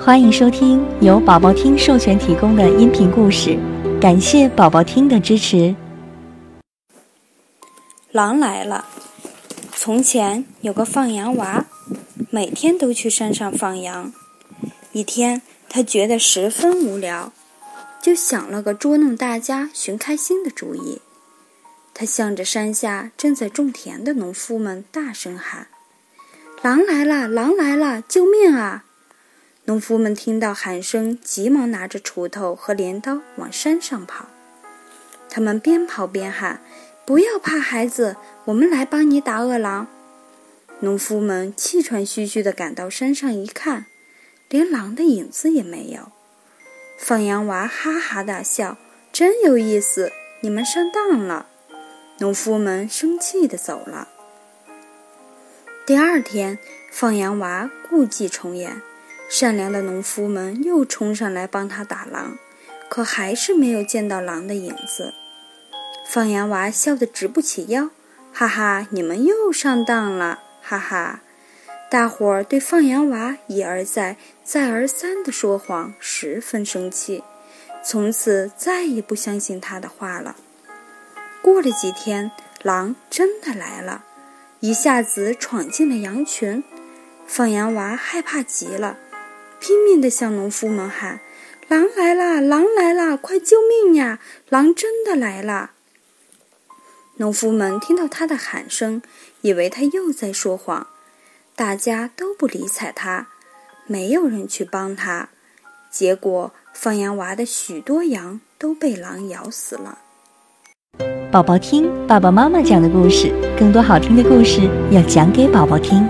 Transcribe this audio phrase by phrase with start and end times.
[0.00, 3.58] 欢迎收听由宝宝听授权提供的音频故事，
[4.00, 5.74] 感谢宝宝听的支持。
[8.12, 8.86] 狼来了。
[9.72, 11.66] 从前有个放羊娃，
[12.30, 14.12] 每天都去山上放羊。
[14.92, 17.32] 一天，他觉得十分无聊，
[18.00, 21.02] 就想了个捉弄大家、寻开心的主意。
[21.92, 25.66] 他向着山下正在种田的农夫们大声喊
[26.62, 27.26] ：“狼来了！
[27.26, 28.00] 狼来了！
[28.08, 28.84] 救命啊！”
[29.68, 34.24] 农夫们听到喊声，急忙拿着锄头和镰刀往山上跑。
[35.28, 36.62] 他们边跑边喊
[37.04, 38.16] ：“不要怕，孩子，
[38.46, 39.86] 我们来帮你打饿狼。”
[40.80, 43.84] 农夫们气喘吁吁地赶到山上一看，
[44.48, 46.12] 连狼的影子也没有。
[46.98, 48.78] 放羊娃哈哈大笑
[49.12, 51.46] ：“真有意思，你们上当了。”
[52.20, 54.08] 农夫们生气地走了。
[55.84, 56.58] 第二天，
[56.90, 58.80] 放羊娃故伎重演。
[59.28, 62.38] 善良的农夫们又冲上来帮他打狼，
[62.88, 65.12] 可还是没有见到狼的影子。
[66.06, 67.90] 放羊娃笑得直不起腰，
[68.32, 71.20] 哈哈，你们又上当了，哈哈！
[71.90, 77.22] 大伙儿对放羊娃一而再、再而三的说谎十分生气，
[77.84, 80.36] 从此再也不相信他的话了。
[81.42, 82.30] 过了几天，
[82.62, 84.04] 狼真的来了，
[84.60, 86.64] 一下子闯进了羊群，
[87.26, 88.96] 放羊娃害怕极了。
[89.60, 91.20] 拼命地向农夫们喊
[91.68, 92.40] ：“狼来啦！
[92.40, 93.16] 狼来啦！
[93.16, 94.18] 快救命呀！
[94.48, 95.72] 狼真的来了！”
[97.16, 99.02] 农夫们听到他的喊声，
[99.40, 100.86] 以为他又在说谎，
[101.56, 103.26] 大家都不理睬他，
[103.86, 105.28] 没有人去帮他。
[105.90, 109.98] 结果，放羊娃的许多羊都被狼咬死了。
[111.32, 116.08] 宝宝听爸爸妈妈讲的故事，更多好听的故事要讲给宝宝听。